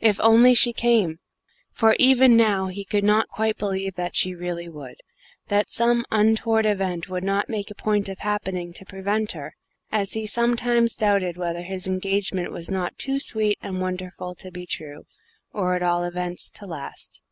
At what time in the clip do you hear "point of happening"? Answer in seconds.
7.74-8.74